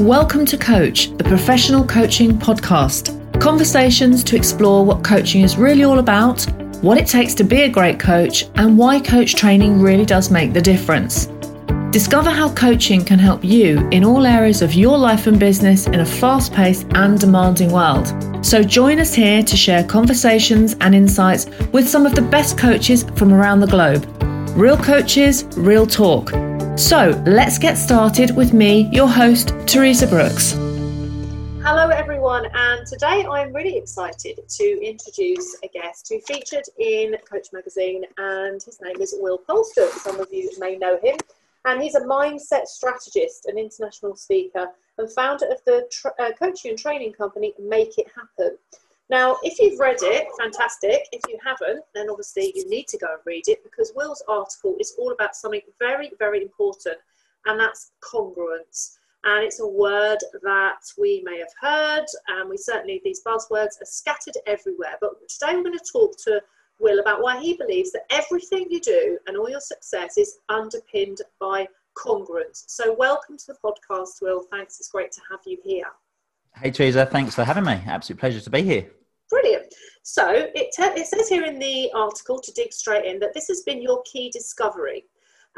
[0.00, 3.38] Welcome to Coach, the professional coaching podcast.
[3.38, 6.42] Conversations to explore what coaching is really all about,
[6.82, 10.54] what it takes to be a great coach, and why coach training really does make
[10.54, 11.26] the difference.
[11.90, 16.00] Discover how coaching can help you in all areas of your life and business in
[16.00, 18.10] a fast paced and demanding world.
[18.42, 23.04] So join us here to share conversations and insights with some of the best coaches
[23.16, 24.06] from around the globe.
[24.56, 26.32] Real coaches, real talk.
[26.80, 30.52] So let's get started with me, your host, Teresa Brooks.
[31.62, 37.48] Hello, everyone, and today I'm really excited to introduce a guest who featured in Coach
[37.52, 39.90] Magazine, and his name is Will Polston.
[39.90, 41.18] Some of you may know him,
[41.66, 46.70] and he's a mindset strategist, an international speaker, and founder of the tra- uh, coaching
[46.70, 48.56] and training company Make It Happen.
[49.10, 51.08] Now, if you've read it, fantastic.
[51.10, 54.76] If you haven't, then obviously you need to go and read it because Will's article
[54.78, 56.96] is all about something very, very important,
[57.46, 58.98] and that's congruence.
[59.24, 63.84] And it's a word that we may have heard, and we certainly, these buzzwords are
[63.84, 64.94] scattered everywhere.
[65.00, 66.40] But today we're going to talk to
[66.78, 71.18] Will about why he believes that everything you do and all your success is underpinned
[71.40, 71.66] by
[71.98, 72.62] congruence.
[72.68, 74.44] So, welcome to the podcast, Will.
[74.52, 74.78] Thanks.
[74.78, 75.90] It's great to have you here.
[76.54, 77.06] Hey, Teresa.
[77.06, 77.82] Thanks for having me.
[77.86, 78.90] Absolute pleasure to be here.
[79.30, 79.72] Brilliant.
[80.02, 83.46] So it, te- it says here in the article to dig straight in that this
[83.48, 85.04] has been your key discovery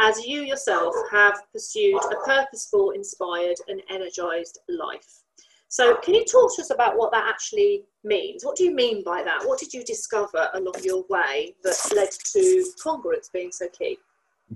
[0.00, 5.22] as you yourself have pursued a purposeful, inspired, and energized life.
[5.68, 8.44] So, can you talk to us about what that actually means?
[8.44, 9.42] What do you mean by that?
[9.46, 13.98] What did you discover along your way that led to congruence being so key?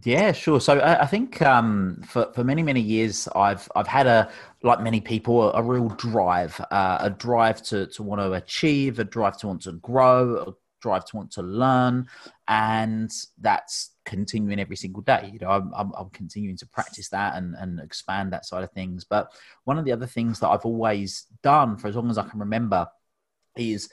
[0.05, 0.61] Yeah, sure.
[0.61, 4.31] So I, I think um, for for many many years, I've I've had a
[4.63, 8.99] like many people a, a real drive, uh, a drive to to want to achieve,
[8.99, 12.09] a drive to want to grow, a drive to want to learn,
[12.47, 15.31] and that's continuing every single day.
[15.33, 18.73] You know, I'm, I'm, I'm continuing to practice that and and expand that side of
[18.73, 19.05] things.
[19.05, 19.33] But
[19.65, 22.41] one of the other things that I've always done for as long as I can
[22.41, 22.87] remember
[23.57, 23.89] is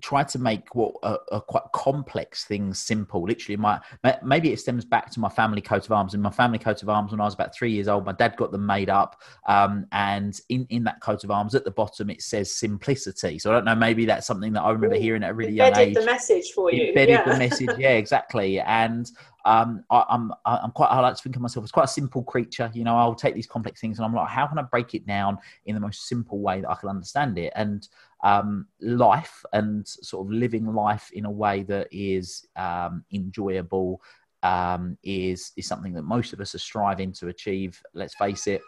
[0.00, 3.22] try to make what are, quite complex things simple.
[3.22, 3.80] Literally, my
[4.22, 6.14] maybe it stems back to my family coat of arms.
[6.14, 8.36] In my family coat of arms, when I was about three years old, my dad
[8.36, 12.08] got them made up, um, and in in that coat of arms at the bottom
[12.08, 13.38] it says simplicity.
[13.38, 15.76] So I don't know, maybe that's something that I remember hearing at a really young
[15.76, 15.94] age.
[15.94, 16.88] the message for you.
[16.88, 17.32] Embedded yeah.
[17.32, 18.60] the message, yeah, exactly.
[18.60, 19.10] And
[19.44, 21.88] um, I, am I'm, I'm quite I like to think of myself as quite a
[21.88, 22.70] simple creature.
[22.74, 25.06] You know, I'll take these complex things and I'm like, how can I break it
[25.06, 27.52] down in the most simple way that I can understand it?
[27.56, 27.88] And
[28.22, 34.00] um, life and sort of living life in a way that is um, enjoyable
[34.42, 37.80] um, is is something that most of us are striving to achieve.
[37.94, 38.60] Let's face it,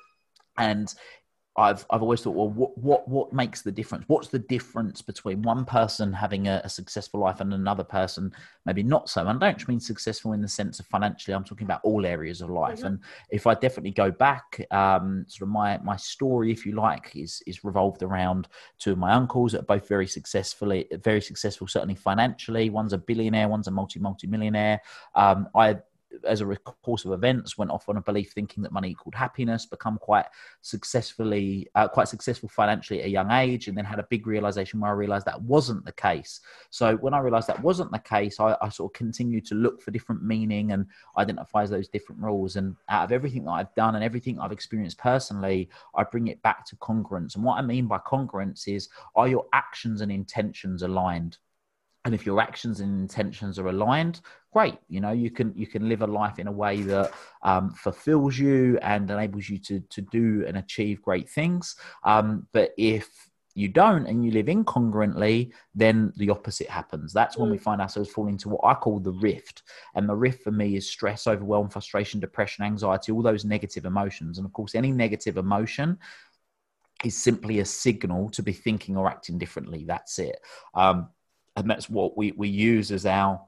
[0.58, 0.92] and
[1.56, 4.04] I've I've always thought, well, what what what makes the difference?
[4.08, 8.32] What's the difference between one person having a, a, successful life and another person
[8.66, 9.20] maybe not so?
[9.20, 11.32] And I don't mean successful in the sense of financially.
[11.32, 12.78] I'm talking about all areas of life.
[12.78, 12.86] Mm-hmm.
[12.86, 12.98] And
[13.30, 17.40] if I definitely go back, um, sort of my my story, if you like, is
[17.46, 18.48] is revolved around
[18.80, 22.68] two of my uncles that are both very successfully very successful, certainly financially.
[22.68, 24.80] One's a billionaire, one's a multi multi millionaire.
[25.14, 25.76] Um, I
[26.24, 29.66] as a course of events, went off on a belief thinking that money equaled happiness,
[29.66, 30.26] become quite
[30.62, 34.80] successfully, uh, quite successful financially at a young age, and then had a big realization
[34.80, 36.40] where I realized that wasn't the case.
[36.70, 39.82] So when I realized that wasn't the case, I, I sort of continued to look
[39.82, 40.86] for different meaning and
[41.18, 42.56] identify those different rules.
[42.56, 46.42] And out of everything that I've done and everything I've experienced personally, I bring it
[46.42, 47.34] back to congruence.
[47.34, 51.38] And what I mean by congruence is, are your actions and intentions aligned?
[52.04, 54.20] And if your actions and intentions are aligned
[54.54, 57.70] great you know you can you can live a life in a way that um,
[57.70, 61.76] fulfills you and enables you to to do and achieve great things.
[62.04, 67.12] Um, but if you don't and you live incongruently then the opposite happens.
[67.12, 67.62] That's when we mm.
[67.62, 69.62] find ourselves falling into what i call the rift.
[69.94, 74.38] And the rift for me is stress overwhelm frustration depression anxiety all those negative emotions.
[74.38, 75.98] And of course any negative emotion
[77.04, 79.84] is simply a signal to be thinking or acting differently.
[79.84, 80.40] That's it.
[80.74, 81.08] Um,
[81.56, 83.40] and that's what we, we use as our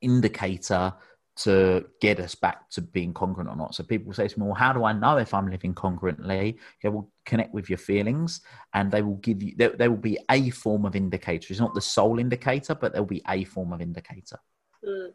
[0.00, 0.92] indicator
[1.34, 3.74] to get us back to being congruent or not.
[3.74, 6.88] So people say to me, "Well, how do I know if I'm living congruently?" They
[6.88, 8.42] will connect with your feelings,
[8.74, 9.54] and they will give you.
[9.56, 11.46] There, will be a form of indicator.
[11.50, 14.38] It's not the sole indicator, but there will be a form of indicator.
[14.86, 15.12] Mm.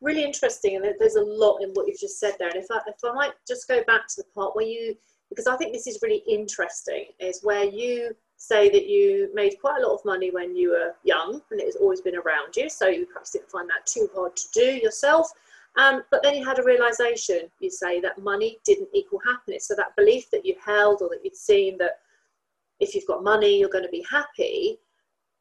[0.00, 2.48] Really interesting, and there's a lot in what you've just said there.
[2.48, 4.96] And if I, if I might just go back to the part where you,
[5.28, 9.82] because I think this is really interesting, is where you say that you made quite
[9.82, 12.70] a lot of money when you were young and it has always been around you,
[12.70, 15.30] so you perhaps didn't find that too hard to do yourself.
[15.76, 19.68] Um, but then you had a realization, you say, that money didn't equal happiness.
[19.68, 21.98] So that belief that you held or that you'd seen that
[22.80, 24.78] if you've got money, you're going to be happy.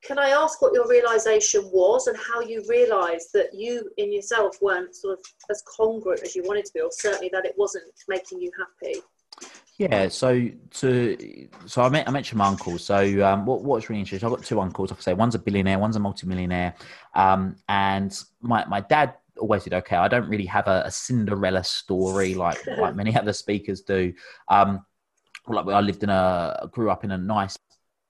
[0.04, 4.57] Can I ask what your realization was and how you realized that you in yourself
[4.62, 7.86] weren't sort of as congruent as you wanted to be, or certainly that it wasn't
[8.10, 9.00] making you happy?
[9.79, 12.83] Yeah, so to so I, I mentioned my uncles.
[12.83, 14.27] So um, what what's really interesting?
[14.27, 14.91] I've got two uncles.
[14.91, 16.75] Like I say, one's a billionaire, one's a multimillionaire,
[17.15, 19.95] um, and my my dad always did okay.
[19.95, 24.13] I don't really have a, a Cinderella story like like many other speakers do.
[24.49, 24.85] Um,
[25.47, 27.57] like I lived in a grew up in a nice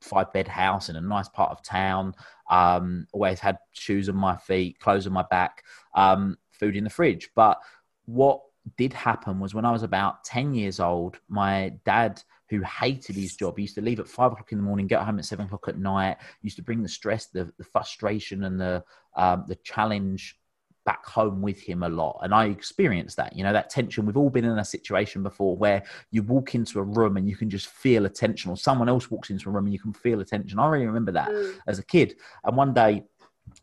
[0.01, 2.15] five bed house in a nice part of town.
[2.49, 5.63] Um, always had shoes on my feet, clothes on my back,
[5.93, 7.29] um, food in the fridge.
[7.35, 7.59] But
[8.05, 8.41] what
[8.77, 13.35] did happen was when I was about 10 years old, my dad, who hated his
[13.35, 15.45] job, he used to leave at five o'clock in the morning, get home at seven
[15.45, 18.83] o'clock at night, used to bring the stress, the, the frustration, and the,
[19.15, 20.39] um, the challenge
[20.85, 22.19] back home with him a lot.
[22.23, 24.05] And I experienced that, you know, that tension.
[24.05, 27.35] We've all been in a situation before where you walk into a room and you
[27.35, 29.93] can just feel a tension, or someone else walks into a room and you can
[29.93, 30.57] feel a tension.
[30.57, 31.59] I really remember that mm.
[31.67, 32.15] as a kid.
[32.43, 33.03] And one day,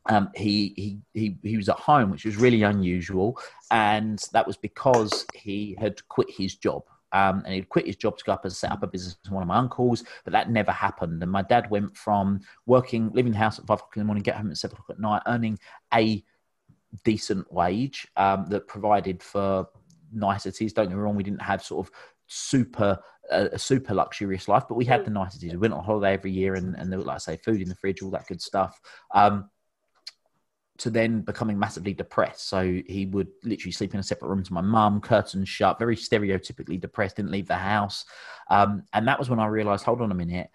[0.09, 3.39] um, he, he he he was at home, which was really unusual,
[3.71, 6.83] and that was because he had quit his job.
[7.13, 9.33] Um, and he'd quit his job to go up and set up a business with
[9.33, 11.23] one of my uncles, but that never happened.
[11.23, 14.07] And my dad went from working, living in the house at five o'clock in the
[14.07, 15.59] morning, get home at seven o'clock at night, earning
[15.95, 16.23] a
[17.05, 19.69] decent wage um, that provided for
[20.13, 20.73] niceties.
[20.73, 21.93] Don't get me wrong, we didn't have sort of
[22.27, 22.99] super
[23.31, 25.53] uh, a super luxurious life, but we had the niceties.
[25.53, 27.69] We went on holiday every year, and and there was, like I say, food in
[27.69, 28.81] the fridge, all that good stuff.
[29.15, 29.49] Um,
[30.79, 32.49] to then becoming massively depressed.
[32.49, 35.97] So he would literally sleep in a separate room to my mum, curtains shut, very
[35.97, 38.05] stereotypically depressed, didn't leave the house.
[38.51, 40.51] Um, and that was when I realized, hold on a minute,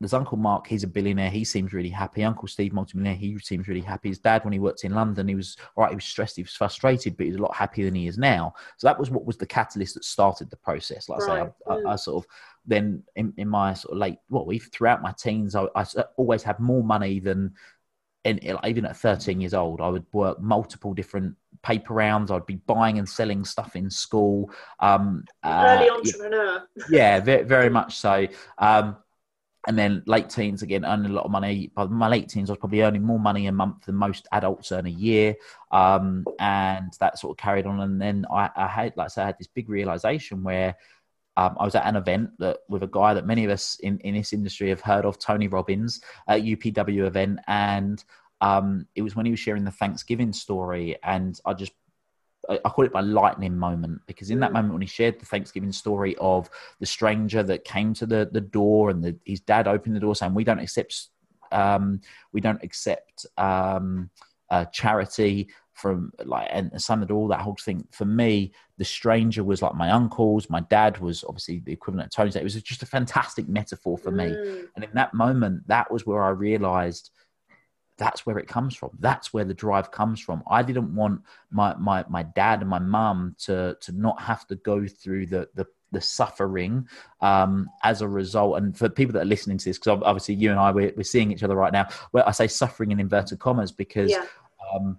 [0.00, 2.24] there's Uncle Mark, he's a billionaire, he seems really happy.
[2.24, 4.08] Uncle Steve, multimillionaire, he seems really happy.
[4.08, 6.42] His dad, when he worked in London, he was all right, he was stressed, he
[6.42, 8.54] was frustrated, but he's a lot happier than he is now.
[8.76, 11.08] So that was what was the catalyst that started the process.
[11.08, 11.42] Like right.
[11.42, 12.30] I say, I, I, I, sort of
[12.66, 15.84] then in, in, my sort of late, well, throughout my teens, I, I
[16.16, 17.54] always had more money than
[18.24, 22.30] in, even at 13 years old, I would work multiple different paper rounds.
[22.30, 24.50] I'd be buying and selling stuff in school.
[24.80, 26.62] Um, Early uh, entrepreneur.
[26.90, 28.26] Yeah, very, very much so.
[28.58, 28.96] Um,
[29.66, 31.70] and then late teens again earning a lot of money.
[31.74, 34.72] By my late teens, I was probably earning more money a month than most adults
[34.72, 35.34] earn a year,
[35.70, 37.80] um, and that sort of carried on.
[37.80, 40.76] And then I, I had, like I said, I had this big realization where
[41.36, 43.98] um, I was at an event that with a guy that many of us in,
[44.00, 48.02] in this industry have heard of, Tony Robbins, at UPW event, and
[48.40, 51.72] um, it was when he was sharing the Thanksgiving story, and I just
[52.48, 54.54] I call it my lightning moment because in that mm.
[54.54, 58.40] moment when he shared the Thanksgiving story of the stranger that came to the, the
[58.40, 61.08] door and the, his dad opened the door saying, "We don't accept,
[61.52, 62.00] um,
[62.32, 64.10] we don't accept um,
[64.50, 69.44] uh, charity from like and son of all that whole thing." For me, the stranger
[69.44, 70.48] was like my uncles.
[70.50, 72.36] My dad was obviously the equivalent of Tony's.
[72.36, 74.66] It was just a fantastic metaphor for me, mm.
[74.74, 77.10] and in that moment, that was where I realized
[77.96, 78.90] that's where it comes from.
[78.98, 80.42] That's where the drive comes from.
[80.48, 84.56] I didn't want my my my dad and my mum to to not have to
[84.56, 86.88] go through the the the suffering
[87.20, 88.58] um, as a result.
[88.58, 91.04] And for people that are listening to this, because obviously you and I we're, we're
[91.04, 91.88] seeing each other right now.
[92.12, 94.24] Well, I say suffering in inverted commas because yeah.
[94.74, 94.98] um,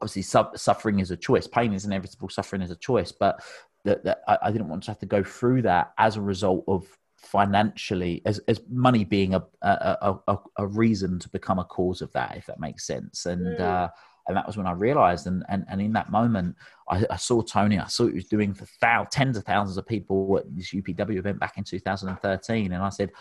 [0.00, 1.46] obviously su- suffering is a choice.
[1.46, 2.28] Pain is inevitable.
[2.28, 3.12] Suffering is a choice.
[3.12, 3.42] But
[3.84, 6.64] that, that I, I, didn't want to have to go through that as a result
[6.68, 6.86] of
[7.16, 12.10] financially as, as money being a, a, a, a, reason to become a cause of
[12.12, 13.60] that if that makes sense and mm.
[13.60, 13.88] uh,
[14.26, 16.56] and that was when I realized and and, and in that moment
[16.88, 19.76] I, I saw Tony I saw what he was doing for thou, tens of thousands
[19.76, 23.12] of people at this UPW event back in 2013 and I said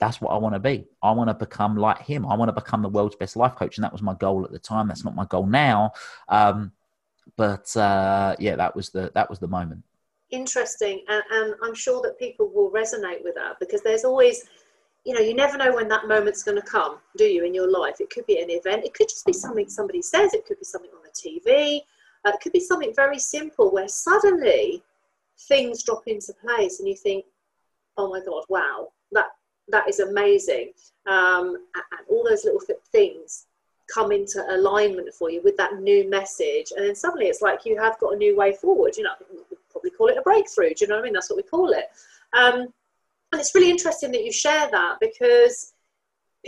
[0.00, 0.86] that's what I want to be.
[1.02, 2.26] I want to become like him.
[2.26, 4.52] I want to become the world's best life coach, and that was my goal at
[4.52, 4.88] the time.
[4.88, 5.92] That's not my goal now,
[6.28, 6.72] um,
[7.36, 9.82] but uh, yeah, that was the that was the moment.
[10.30, 11.02] Interesting.
[11.08, 14.44] And, and i'm sure that people will resonate with that because there's always
[15.06, 17.70] you know you never know when that moment's going to come do you in your
[17.70, 17.96] life?
[18.00, 18.84] It could be an event.
[18.84, 20.34] It could just be something somebody says.
[20.34, 21.80] It could be something on the tv
[22.24, 24.82] uh, it could be something very simple where suddenly
[25.48, 27.24] things drop into place and you think
[27.96, 29.26] oh my god wow that
[29.70, 30.72] that is amazing
[31.06, 32.60] um, and, all those little
[32.92, 33.46] things
[33.92, 37.80] come into alignment for you with that new message and then suddenly it's like you
[37.80, 39.10] have got a new way forward you know
[39.78, 40.70] probably call it a breakthrough.
[40.70, 41.12] Do you know what I mean?
[41.12, 41.86] That's what we call it.
[42.32, 42.72] Um,
[43.32, 45.74] and it's really interesting that you share that because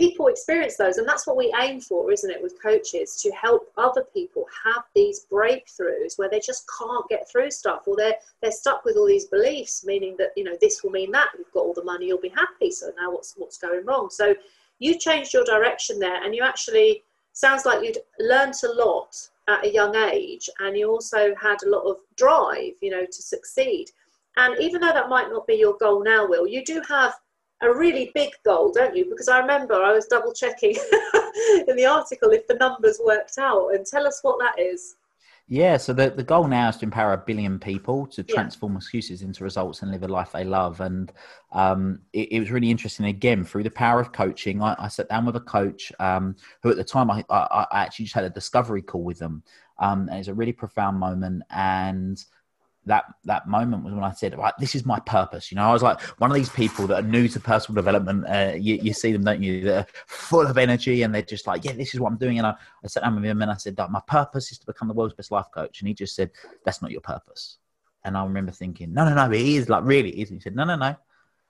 [0.01, 3.71] people experience those, and that's what we aim for, isn't it, with coaches to help
[3.77, 8.51] other people have these breakthroughs where they just can't get through stuff, or they're they're
[8.51, 11.65] stuck with all these beliefs, meaning that you know this will mean that you've got
[11.65, 12.71] all the money, you'll be happy.
[12.71, 14.09] So now what's what's going wrong?
[14.09, 14.33] So
[14.79, 17.03] you changed your direction there, and you actually
[17.33, 19.15] sounds like you'd learnt a lot
[19.47, 23.21] at a young age and you also had a lot of drive you know to
[23.21, 23.89] succeed
[24.37, 27.13] and even though that might not be your goal now will you do have
[27.61, 30.71] a really big goal don't you because i remember i was double checking
[31.67, 34.95] in the article if the numbers worked out and tell us what that is
[35.47, 38.35] Yeah, so the, the goal now is to empower a billion people to Yeah.
[38.35, 40.79] transform excuses into results and live a life they love.
[40.79, 41.11] And
[41.51, 44.61] um, it, it was really interesting again through the power of coaching.
[44.61, 47.83] I, I sat down with a coach um, who at the time I, I, I
[47.83, 49.43] actually just had a discovery call with them.
[49.77, 51.43] Um, and it's a really profound moment.
[51.49, 52.23] And
[52.85, 55.73] that that moment was when I said, "Right, this is my purpose." You know, I
[55.73, 58.25] was like one of these people that are new to personal development.
[58.27, 59.61] Uh, you, you see them, don't you?
[59.63, 62.47] They're full of energy, and they're just like, "Yeah, this is what I'm doing." And
[62.47, 64.93] I, I sat down with him and I said, "My purpose is to become the
[64.93, 66.31] world's best life coach." And he just said,
[66.65, 67.57] "That's not your purpose."
[68.03, 70.31] And I remember thinking, "No, no, no, it is like really is.
[70.31, 70.95] And he said, "No, no, no,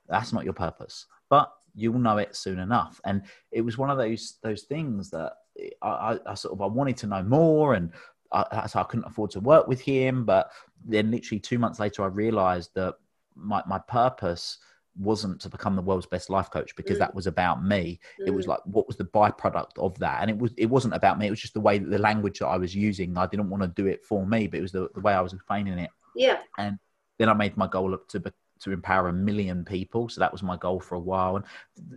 [0.10, 3.98] that's not your purpose, but you'll know it soon enough." And it was one of
[3.98, 5.34] those those things that
[5.82, 7.92] I, I, I sort of I wanted to know more, and
[8.32, 10.52] I, so I couldn't afford to work with him, but
[10.86, 12.96] then literally two months later, I realized that
[13.36, 14.58] my, my purpose
[14.98, 17.00] wasn't to become the world's best life coach because Mm.
[17.00, 18.00] that was about me.
[18.26, 18.50] It was Mm.
[18.50, 21.28] like what was the byproduct of that, and it was it wasn't about me.
[21.28, 23.18] It was just the way that the language that I was using.
[23.18, 25.22] I didn't want to do it for me, but it was the, the way I
[25.22, 25.92] was explaining it.
[26.16, 26.78] yeah, and
[27.18, 30.10] Then I made my goal up to be, to empower a million people.
[30.10, 31.38] So that was my goal for a while.
[31.38, 31.46] And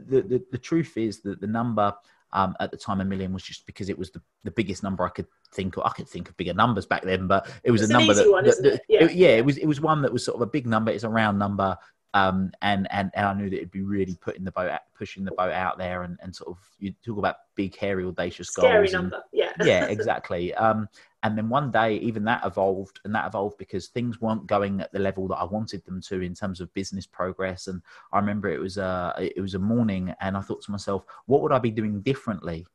[0.09, 1.95] the the, the truth is that the number.
[2.35, 5.05] Um, at the time, a million was just because it was the, the biggest number
[5.05, 5.85] I could think of.
[5.85, 8.29] I could think of bigger numbers back then, but it was It's a number that,
[8.31, 8.81] one, that- isn't that- it?
[8.88, 9.09] Yeah.
[9.11, 10.91] yeah, it was it was one that was sort of a big number.
[10.91, 11.76] It's a round number,
[12.12, 15.25] um, and and and I knew that it'd be really putting the boat, out, pushing
[15.25, 18.87] the boat out there, and, and sort of you talk about big, hairy, audacious scary
[18.88, 18.95] goals.
[18.95, 19.23] and- number.
[19.33, 20.54] Yeah, yeah, exactly.
[20.54, 20.88] Um,
[21.23, 24.92] and then one day, even that evolved, and that evolved because things weren't going at
[24.92, 27.66] the level that I wanted them to in terms of business progress.
[27.66, 27.80] And
[28.12, 31.40] I remember it was a it was a morning, and I thought to myself, what
[31.42, 32.66] would I be doing differently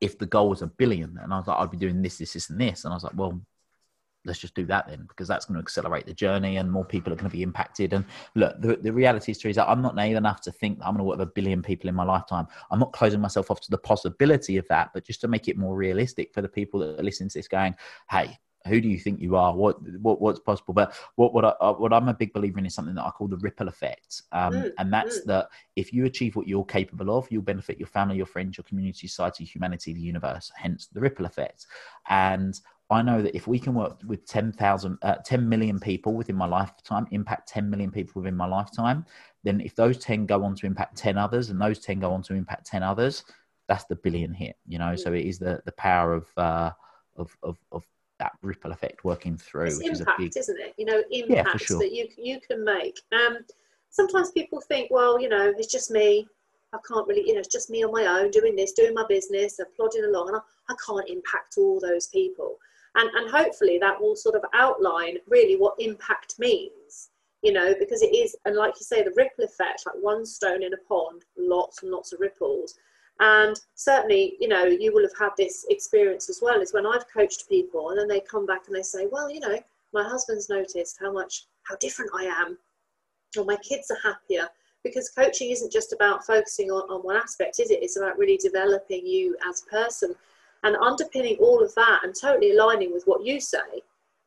[0.00, 1.18] if the goal was a billion?
[1.22, 2.84] And I was like, I'd be doing this, this, this, and this.
[2.84, 3.40] And I was like, well.
[4.26, 7.10] Let's just do that then, because that's going to accelerate the journey, and more people
[7.10, 7.94] are going to be impacted.
[7.94, 10.92] And look, the, the reality is, Teresa, I'm not naive enough to think that I'm
[10.92, 12.46] going to work with a billion people in my lifetime.
[12.70, 15.56] I'm not closing myself off to the possibility of that, but just to make it
[15.56, 17.74] more realistic for the people that are listening to this, going,
[18.10, 19.56] "Hey, who do you think you are?
[19.56, 22.74] What, what what's possible?" But what what, I, what I'm a big believer in is
[22.74, 25.24] something that I call the ripple effect, um, Mm, and that's mm.
[25.28, 28.64] that if you achieve what you're capable of, you'll benefit your family, your friends, your
[28.64, 30.52] community, society, humanity, the universe.
[30.54, 31.64] Hence the ripple effect.
[32.10, 36.36] And I know that if we can work with 10,000, uh, 10 million people within
[36.36, 39.06] my lifetime, impact 10 million people within my lifetime,
[39.44, 42.22] then if those 10 go on to impact 10 others and those 10 go on
[42.22, 43.24] to impact 10 others,
[43.68, 44.96] that's the billion hit, you know?
[44.96, 46.72] So it is the, the power of, uh,
[47.16, 47.86] of, of, of
[48.20, 50.74] that ripple effect working through, it's which is impact, big, isn't it?
[50.78, 51.78] You know, impact sure.
[51.78, 53.00] that you you can make.
[53.12, 53.38] Um,
[53.88, 56.28] sometimes people think, well, you know, it's just me.
[56.72, 59.04] I can't really, you know, it's just me on my own doing this, doing my
[59.08, 60.40] business, and plodding along, and I,
[60.72, 62.58] I can't impact all those people.
[62.96, 67.10] And and hopefully that will sort of outline really what impact means.
[67.42, 70.62] You know, because it is, and like you say, the ripple effect, like one stone
[70.62, 72.74] in a pond, lots and lots of ripples.
[73.18, 76.60] And certainly, you know, you will have had this experience as well.
[76.60, 79.40] Is when I've coached people, and then they come back and they say, well, you
[79.40, 79.58] know,
[79.94, 82.58] my husband's noticed how much how different I am,
[83.38, 84.48] or my kids are happier.
[84.82, 87.82] Because coaching isn't just about focusing on, on one aspect, is it?
[87.82, 90.14] It's about really developing you as a person
[90.62, 93.82] and underpinning all of that and totally aligning with what you say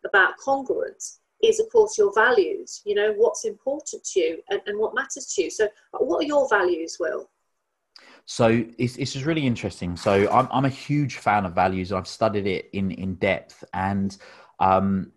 [0.06, 4.80] about congruence is of course your values you know what's important to you and, and
[4.80, 5.68] what matters to you so
[6.00, 7.30] what are your values will
[8.26, 9.98] So it's, it's just really interesting.
[9.98, 11.92] So I'm, I'm a huge fan of values.
[11.92, 14.16] I've studied it in, in depth and
[14.60, 15.12] um,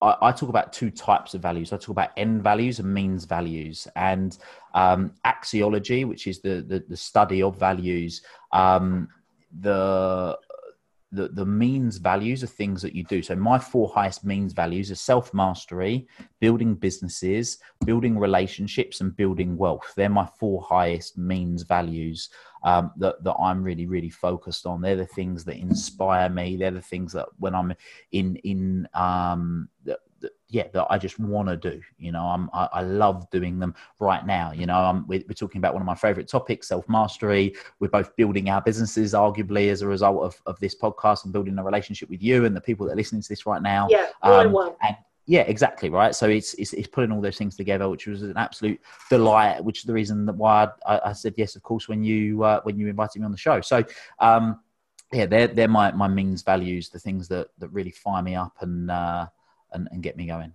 [0.00, 1.72] I, I talk about two types of values.
[1.72, 4.36] I talk about end values and means values and
[4.74, 8.22] um, axiology, which is the, the, the study of values.
[8.52, 9.08] Um,
[9.60, 10.38] the
[11.14, 13.22] the, the means values are things that you do.
[13.22, 16.08] So my four highest means values are self mastery,
[16.40, 19.92] building businesses, building relationships, and building wealth.
[19.94, 22.30] They're my four highest means values
[22.64, 24.80] um, that that I'm really really focused on.
[24.80, 26.56] They're the things that inspire me.
[26.56, 27.74] They're the things that when I'm
[28.12, 29.68] in in um,
[30.52, 31.80] yeah that I just want to do.
[31.98, 34.52] You know, I'm I, I love doing them right now.
[34.52, 37.54] You know, I'm we're, we're talking about one of my favorite topics, self mastery.
[37.80, 41.58] We're both building our businesses, arguably as a result of of this podcast and building
[41.58, 43.88] a relationship with you and the people that are listening to this right now.
[43.90, 46.14] yeah Um, one and yeah, exactly right.
[46.14, 49.64] So it's, it's it's putting all those things together, which was an absolute delight.
[49.64, 52.60] Which is the reason that why I, I said yes, of course, when you uh,
[52.64, 53.60] when you invited me on the show.
[53.60, 53.84] So
[54.18, 54.60] um,
[55.12, 58.54] yeah, they're they're my my means values, the things that that really fire me up
[58.60, 59.26] and uh,
[59.74, 60.52] and, and get me going.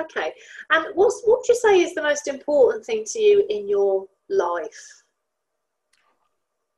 [0.00, 0.32] okay.
[0.70, 4.06] And what's what would you say is the most important thing to you in your
[4.28, 5.02] life?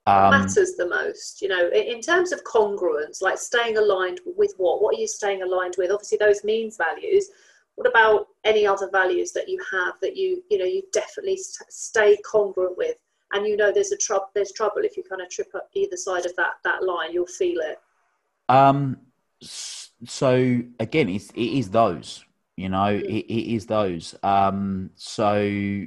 [0.07, 4.55] Um, matters the most you know in, in terms of congruence like staying aligned with
[4.57, 4.81] what?
[4.81, 5.91] What are you staying aligned with?
[5.91, 7.29] Obviously those means values.
[7.75, 11.71] What about any other values that you have that you you know you definitely st-
[11.73, 12.97] stay congruent with?
[13.33, 15.97] And you know there's a trouble there's trouble if you kind of trip up either
[15.97, 17.13] side of that that line.
[17.13, 17.79] You'll feel it.
[18.49, 18.99] Um,
[19.43, 22.25] so again, it's, it is those.
[22.57, 24.15] You know, it, it is those.
[24.23, 25.87] Um, so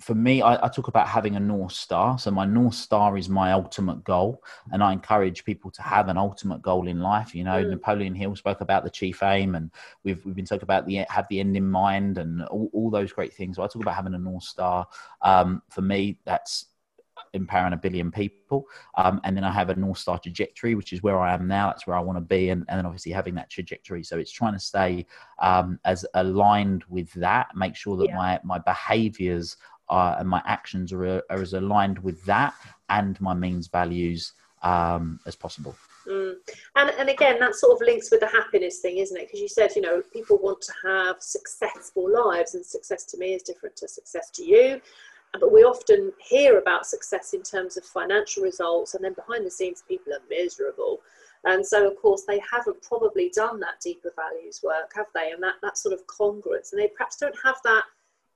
[0.00, 2.18] for me, I, I, talk about having a North Star.
[2.18, 4.42] So my North Star is my ultimate goal.
[4.72, 7.34] And I encourage people to have an ultimate goal in life.
[7.34, 7.68] You know, mm.
[7.68, 9.70] Napoleon Hill spoke about the chief aim and
[10.02, 13.12] we've, we've been talking about the, have the end in mind and all, all those
[13.12, 13.56] great things.
[13.56, 14.86] So I talk about having a North Star.
[15.20, 16.66] Um, for me, that's
[17.32, 18.66] empowering a billion people.
[18.96, 21.68] Um, and then I have a North Star trajectory, which is where I am now.
[21.68, 22.50] That's where I want to be.
[22.50, 24.02] And, and then obviously having that trajectory.
[24.04, 25.06] So it's trying to stay
[25.40, 28.16] um, as aligned with that, make sure that yeah.
[28.16, 29.56] my, my behaviors
[29.88, 32.54] uh, and my actions are, are, as aligned with that
[32.88, 34.32] and my means values
[34.62, 35.74] um, as possible.
[36.06, 36.34] Mm.
[36.76, 39.26] And, and again, that sort of links with the happiness thing, isn't it?
[39.26, 43.34] Because you said, you know, people want to have successful lives, and success to me
[43.34, 44.80] is different to success to you.
[45.38, 49.50] But we often hear about success in terms of financial results, and then behind the
[49.50, 51.00] scenes, people are miserable.
[51.44, 55.30] And so, of course, they haven't probably done that deeper values work, have they?
[55.30, 56.72] And that, that sort of congruence.
[56.72, 57.84] And they perhaps don't have that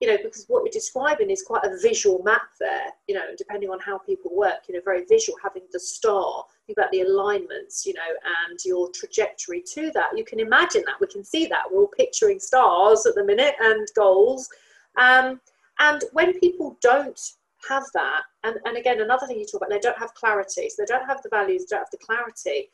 [0.01, 3.71] you know, because what you're describing is quite a visual map there, you know, depending
[3.71, 7.87] on how people work, you know, very visual, having the star, think about the alignments,
[7.87, 8.01] you know,
[8.49, 10.17] and your trajectory to that.
[10.17, 11.63] You can imagine that, we can see that.
[11.71, 14.49] We're all picturing stars at the minute and goals.
[14.97, 15.41] Um,
[15.81, 17.21] and when people don't
[17.69, 20.83] have that, and, and again, another thing you talk about, they don't have clarity, so
[20.83, 22.71] they don't have the values, they don't have the clarity.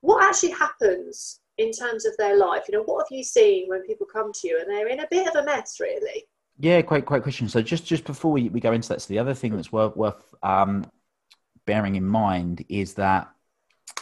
[0.00, 2.64] What actually happens in terms of their life?
[2.68, 5.08] You know, what have you seen when people come to you and they're in a
[5.10, 6.24] bit of a mess, really?
[6.58, 7.48] Yeah, great, great question.
[7.48, 9.94] So just just before we, we go into that, so the other thing that's worth,
[9.96, 10.90] worth um,
[11.66, 13.28] bearing in mind is that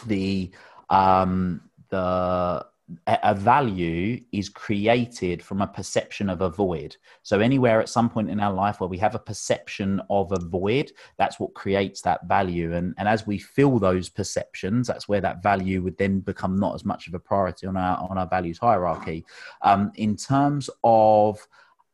[0.07, 0.51] the
[0.89, 2.65] um, the
[3.07, 6.95] a value is created from a perception of a void.
[7.23, 10.39] So anywhere at some point in our life where we have a perception of a
[10.39, 12.73] void, that's what creates that value.
[12.73, 16.75] And, and as we fill those perceptions, that's where that value would then become not
[16.75, 19.25] as much of a priority on our on our values hierarchy.
[19.63, 21.45] Um, in terms of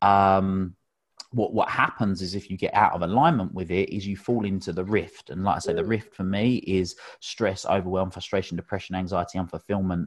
[0.02, 0.76] um,
[1.32, 4.44] what what happens is if you get out of alignment with it is you fall
[4.44, 5.88] into the rift and like i say the mm.
[5.88, 10.06] rift for me is stress overwhelm frustration depression anxiety unfulfillment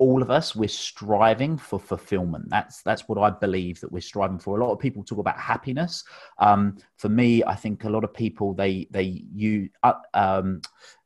[0.00, 2.46] all of us we're striving for fulfillment.
[2.48, 4.58] That's that's what i believe that we're striving for.
[4.58, 6.02] A lot of people talk about happiness.
[6.38, 10.60] Um, for me i think a lot of people they they you uh, um,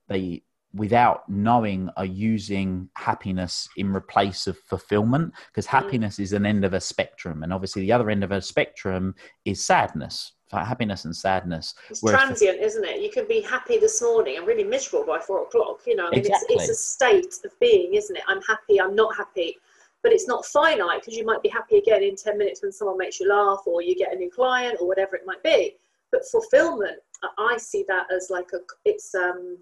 [0.08, 0.42] they
[0.74, 5.70] without knowing are using happiness in replace of fulfillment because mm.
[5.70, 9.14] happiness is an end of a spectrum and obviously the other end of a spectrum
[9.44, 14.02] is sadness happiness and sadness it's transient for, isn't it you can be happy this
[14.02, 16.54] morning and really miserable by four o'clock you know I mean, exactly.
[16.56, 19.56] it's, it's a state of being isn't it i'm happy i'm not happy
[20.02, 22.98] but it's not finite because you might be happy again in 10 minutes when someone
[22.98, 25.74] makes you laugh or you get a new client or whatever it might be
[26.12, 26.98] but fulfillment
[27.38, 29.56] i see that as like a it's um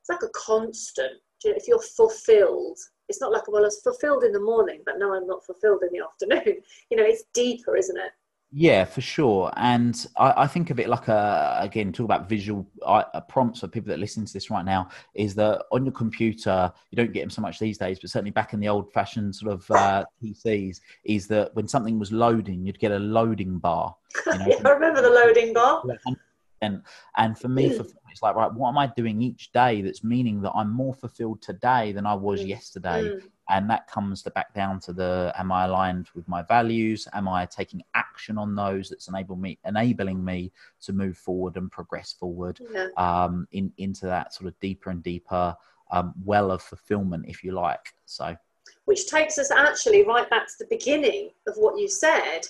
[0.00, 1.20] it's like a constant.
[1.44, 4.80] You know, if you're fulfilled, it's not like well, I was fulfilled in the morning,
[4.84, 6.62] but now I'm not fulfilled in the afternoon.
[6.90, 8.12] You know, it's deeper, isn't it?
[8.52, 9.52] Yeah, for sure.
[9.56, 13.68] And I, I, think of it like a, again, talk about visual uh, prompts for
[13.68, 17.20] people that listen to this right now is that on your computer, you don't get
[17.20, 20.04] them so much these days, but certainly back in the old fashioned sort of uh,
[20.22, 23.94] PCs, is that when something was loading, you'd get a loading bar.
[24.26, 24.46] You know?
[24.48, 25.82] yeah, I remember the loading bar.
[26.06, 26.16] And,
[26.60, 26.82] and
[27.16, 30.40] and for me, for it's like, right, what am I doing each day that's meaning
[30.42, 32.48] that I'm more fulfilled today than I was mm.
[32.48, 33.04] yesterday?
[33.04, 33.22] Mm.
[33.48, 37.08] And that comes to back down to the am I aligned with my values?
[37.12, 41.70] Am I taking action on those that's enable me enabling me to move forward and
[41.70, 42.88] progress forward yeah.
[42.96, 45.56] um, in into that sort of deeper and deeper
[45.90, 47.94] um, well of fulfillment, if you like.
[48.06, 48.36] So
[48.84, 52.40] which takes us actually right back to the beginning of what you said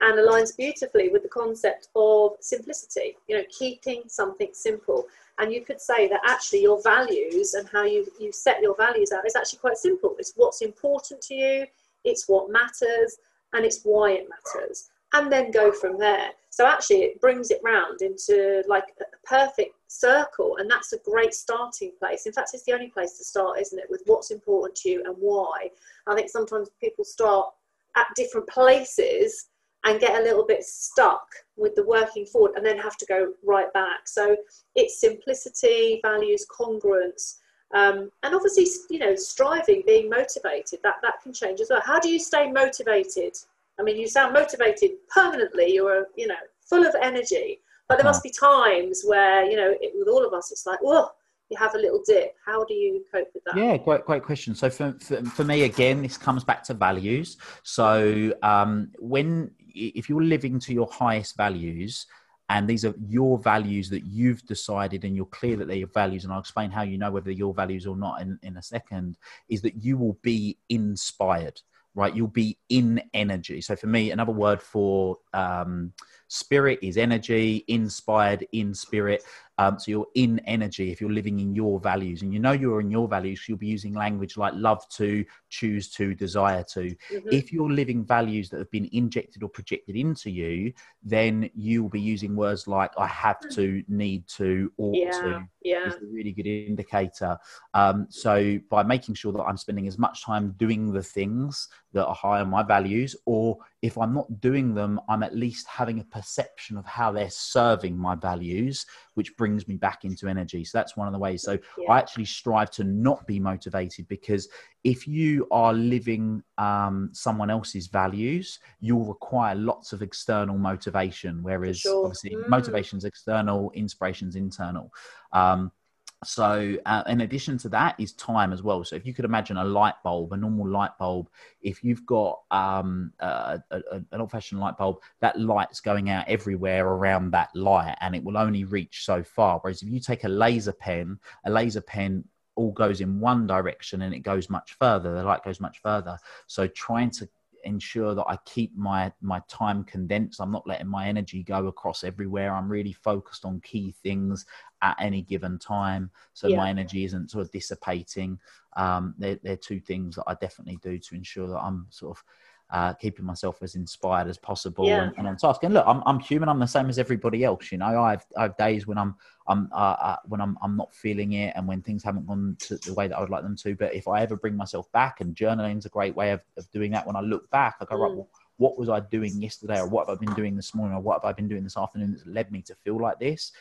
[0.00, 5.06] and aligns beautifully with the concept of simplicity, you know, keeping something simple.
[5.38, 9.12] And you could say that actually your values and how you, you set your values
[9.12, 10.14] out is actually quite simple.
[10.18, 11.66] It's what's important to you,
[12.04, 13.18] it's what matters,
[13.52, 14.90] and it's why it matters.
[15.12, 16.30] And then go from there.
[16.50, 21.34] So actually, it brings it round into like a perfect circle, and that's a great
[21.34, 22.26] starting place.
[22.26, 23.90] In fact, it's the only place to start, isn't it?
[23.90, 25.70] With what's important to you and why.
[26.06, 27.48] I think sometimes people start
[27.96, 29.46] at different places
[29.84, 33.32] and get a little bit stuck with the working forward and then have to go
[33.44, 34.06] right back.
[34.06, 34.36] So
[34.74, 37.38] it's simplicity, values, congruence,
[37.74, 40.80] um, and obviously, you know, striving, being motivated.
[40.82, 41.80] That that can change as well.
[41.84, 43.36] How do you stay motivated?
[43.78, 45.74] I mean, you sound motivated permanently.
[45.74, 47.60] You're, you know, full of energy.
[47.88, 50.78] But there must be times where, you know, it, with all of us, it's like,
[50.84, 51.10] oh,
[51.48, 52.34] you have a little dip.
[52.44, 53.56] How do you cope with that?
[53.56, 54.54] Yeah, great, great question.
[54.54, 57.36] So for, for, for me, again, this comes back to values.
[57.64, 62.06] So um, when if you're living to your highest values
[62.48, 66.24] and these are your values that you've decided and you're clear that they're your values
[66.24, 68.62] and i'll explain how you know whether they're your values or not in, in a
[68.62, 69.16] second
[69.48, 71.60] is that you will be inspired
[71.94, 72.14] right?
[72.14, 73.60] You'll be in energy.
[73.60, 75.92] So for me another word for um,
[76.32, 79.24] spirit is energy inspired in spirit
[79.60, 82.80] um, so you're in energy if you're living in your values, and you know you're
[82.80, 83.44] in your values.
[83.46, 86.80] You'll be using language like love to, choose to, desire to.
[86.80, 87.28] Mm-hmm.
[87.30, 92.00] If you're living values that have been injected or projected into you, then you'll be
[92.00, 95.48] using words like I have to, need to, ought yeah, to.
[95.60, 97.36] Yeah, is a really good indicator.
[97.74, 102.06] Um, so by making sure that I'm spending as much time doing the things that
[102.06, 106.00] are high on my values, or if I'm not doing them, I'm at least having
[106.00, 110.64] a perception of how they're serving my values, which brings me back into energy.
[110.64, 111.42] So that's one of the ways.
[111.42, 111.90] So yeah.
[111.90, 114.48] I actually strive to not be motivated because
[114.84, 121.42] if you are living um, someone else's values, you'll require lots of external motivation.
[121.42, 122.04] Whereas sure.
[122.04, 122.48] obviously mm.
[122.48, 124.92] motivation's external, inspiration's internal.
[125.32, 125.72] Um,
[126.22, 128.84] so uh, in addition to that is time as well.
[128.84, 131.30] So if you could imagine a light bulb a normal light bulb
[131.62, 133.80] if you've got um, a, a,
[134.12, 138.36] an old-fashioned light bulb that light's going out everywhere around that light and it will
[138.36, 139.58] only reach so far.
[139.60, 144.02] Whereas if you take a laser pen a laser pen all goes in one direction
[144.02, 146.18] and it goes much further the light goes much further.
[146.46, 147.28] So trying to
[147.64, 150.40] ensure that I keep my my time condensed.
[150.40, 152.54] I'm not letting my energy go across everywhere.
[152.54, 154.46] I'm really focused on key things
[154.82, 156.56] at any given time, so yeah.
[156.56, 158.38] my energy isn't sort of dissipating.
[158.76, 162.24] Um, they're, they're two things that I definitely do to ensure that I'm sort of
[162.72, 165.02] uh, keeping myself as inspired as possible yeah.
[165.02, 165.62] and, and, on task.
[165.64, 166.48] And look, I'm, I'm human.
[166.48, 167.72] I'm the same as everybody else.
[167.72, 169.16] You know, I have, I have days when I'm
[169.48, 172.76] I'm uh, uh, when I'm I'm not feeling it and when things haven't gone to
[172.76, 173.74] the way that I would like them to.
[173.74, 176.70] But if I ever bring myself back, and journaling is a great way of, of
[176.70, 177.06] doing that.
[177.06, 178.00] When I look back, I go mm.
[178.00, 178.14] right.
[178.14, 178.28] Well,
[178.58, 181.22] what was I doing yesterday, or what have I been doing this morning, or what
[181.22, 183.52] have I been doing this afternoon that's led me to feel like this?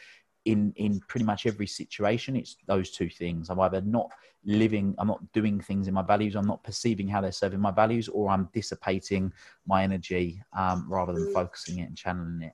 [0.50, 4.10] In in pretty much every situation it's those two things i'm either not
[4.46, 7.72] living i'm not doing things in my values i'm not perceiving how they're serving my
[7.72, 9.32] values or i'm dissipating
[9.68, 11.34] my energy um, rather than mm.
[11.34, 12.54] focusing it and channeling it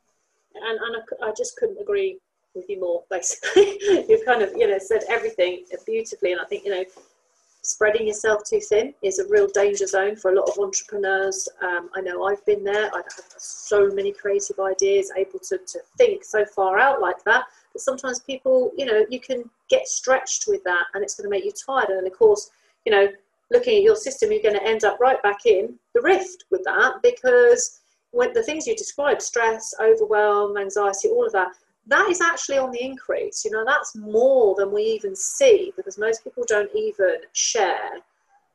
[0.56, 2.20] and, and I, I just couldn't agree
[2.54, 3.78] with you more basically
[4.10, 6.84] you've kind of you know said everything beautifully and i think you know
[7.66, 11.50] spreading yourself too thin is a real danger zone for a lot of entrepreneurs.
[11.64, 12.94] Um, I know I've been there.
[12.94, 17.24] I have had so many creative ideas, able to, to think so far out like
[17.24, 17.46] that.
[17.76, 21.30] But sometimes people, you know, you can get stretched with that and it's going to
[21.30, 21.90] make you tired.
[21.90, 22.50] And of course,
[22.86, 23.10] you know,
[23.52, 26.64] looking at your system, you're going to end up right back in the rift with
[26.64, 31.50] that because when the things you described stress, overwhelm, anxiety, all of that
[31.88, 33.44] that is actually on the increase.
[33.46, 38.00] You know, that's more than we even see because most people don't even share,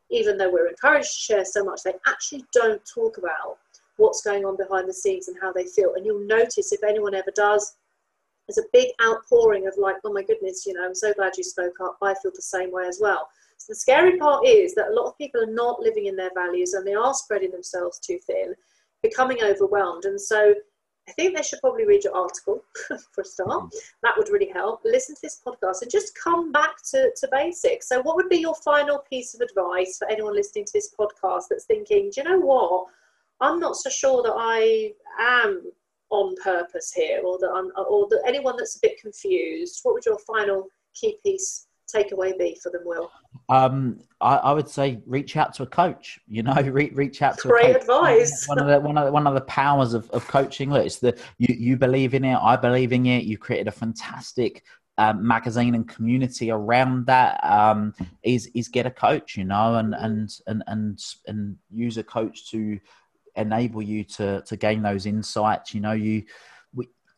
[0.09, 3.57] even though we're encouraged to share so much, they actually don't talk about
[3.97, 5.93] what's going on behind the scenes and how they feel.
[5.95, 7.75] And you'll notice if anyone ever does,
[8.51, 11.43] there's a big outpouring of like, oh my goodness, you know, I'm so glad you
[11.43, 11.97] spoke up.
[12.01, 13.29] I feel the same way as well.
[13.57, 16.31] So the scary part is that a lot of people are not living in their
[16.33, 18.55] values and they are spreading themselves too thin,
[19.03, 20.05] becoming overwhelmed.
[20.05, 20.53] And so
[21.07, 23.49] I think they should probably read your article for a start.
[23.49, 23.77] Mm-hmm.
[24.03, 24.81] That would really help.
[24.83, 27.87] Listen to this podcast and just come back to, to basics.
[27.89, 31.43] So, what would be your final piece of advice for anyone listening to this podcast
[31.49, 32.87] that's thinking, do you know what?
[33.41, 35.71] I'm not so sure that I am
[36.11, 39.79] on purpose here, or that I'm, or that anyone that's a bit confused.
[39.83, 43.11] What would your final key piece takeaway be for them, Will?
[43.49, 46.19] Um, I, I, would say reach out to a coach.
[46.27, 48.47] You know, re- reach out to great advice.
[48.47, 50.71] One of the one of the, one of the powers of, of coaching.
[50.71, 52.35] Look, it's the you you believe in it.
[52.35, 53.23] I believe in it.
[53.23, 54.63] You created a fantastic
[54.97, 57.43] um, magazine and community around that.
[57.43, 57.93] Um,
[58.23, 59.37] is is get a coach.
[59.37, 62.79] You know, and and and and and use a coach to
[63.35, 65.73] enable you to to gain those insights.
[65.73, 66.23] You know, you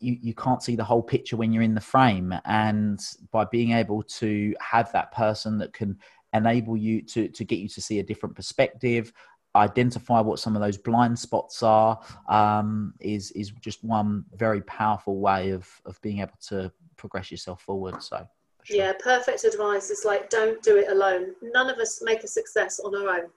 [0.03, 2.35] you, you can't see the whole picture when you're in the frame.
[2.45, 2.99] And
[3.31, 5.97] by being able to have that person that can
[6.33, 9.13] enable you to to get you to see a different perspective
[9.55, 15.19] identify what some of those blind spots are um, is is just one very powerful
[15.19, 18.01] way of of being able to progress yourself forward.
[18.01, 18.27] So
[18.63, 18.77] sure.
[18.77, 19.91] yeah perfect advice.
[19.91, 21.35] It's like don't do it alone.
[21.41, 23.29] None of us make a success on our own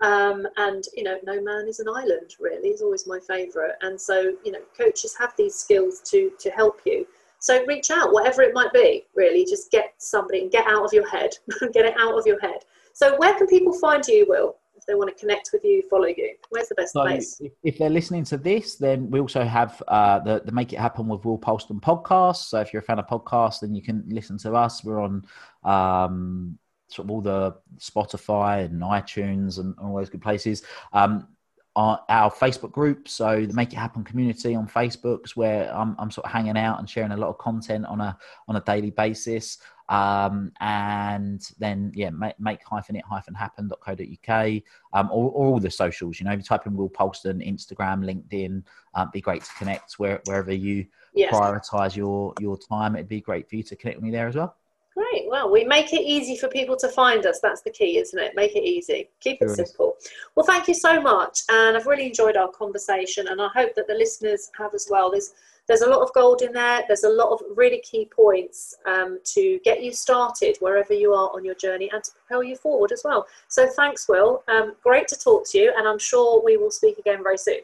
[0.00, 2.34] um, and you know, no man is an island.
[2.40, 3.74] Really, is always my favourite.
[3.82, 7.06] And so, you know, coaches have these skills to to help you.
[7.38, 9.06] So reach out, whatever it might be.
[9.14, 11.30] Really, just get somebody and get out of your head.
[11.72, 12.64] get it out of your head.
[12.92, 14.56] So, where can people find you, Will?
[14.76, 17.38] If they want to connect with you, follow you, where's the best so place?
[17.62, 21.06] If they're listening to this, then we also have uh, the, the Make It Happen
[21.06, 22.48] with Will Polston podcast.
[22.48, 24.82] So if you're a fan of podcasts, then you can listen to us.
[24.82, 25.26] We're on
[25.64, 26.58] um,
[26.90, 30.62] sort of all the Spotify and iTunes and all those good places.
[30.92, 31.28] Um,
[31.76, 36.10] our, our Facebook group, so the Make It Happen community on Facebook's where I'm, I'm
[36.10, 38.16] sort of hanging out and sharing a lot of content on a
[38.48, 39.58] on a daily basis.
[39.88, 45.70] Um, and then yeah, make, make hyphen it hyphen happen.co.uk um, or, or all the
[45.70, 46.20] socials.
[46.20, 48.62] You know, if you type in Will Polston, Instagram, LinkedIn,
[48.94, 51.34] um, be great to connect where, wherever you yes.
[51.34, 52.94] prioritize your your time.
[52.96, 54.56] It'd be great for you to connect with me there as well.
[55.00, 55.30] Great.
[55.30, 57.40] Well, we make it easy for people to find us.
[57.40, 58.32] That's the key, isn't it?
[58.36, 59.08] Make it easy.
[59.20, 59.96] Keep it sure simple.
[60.34, 61.40] Well, thank you so much.
[61.48, 63.28] And I've really enjoyed our conversation.
[63.28, 65.10] And I hope that the listeners have as well.
[65.10, 65.32] There's,
[65.68, 66.82] there's a lot of gold in there.
[66.86, 71.30] There's a lot of really key points um, to get you started wherever you are
[71.34, 73.26] on your journey and to propel you forward as well.
[73.48, 74.44] So thanks, Will.
[74.48, 75.72] Um, great to talk to you.
[75.78, 77.60] And I'm sure we will speak again very soon.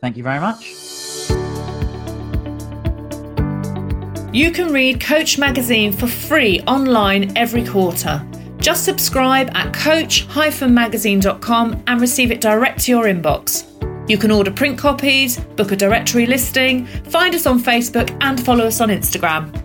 [0.00, 1.43] Thank you very much.
[4.34, 8.26] You can read Coach Magazine for free online every quarter.
[8.58, 13.64] Just subscribe at coach-magazine.com and receive it direct to your inbox.
[14.10, 18.66] You can order print copies, book a directory listing, find us on Facebook, and follow
[18.66, 19.63] us on Instagram.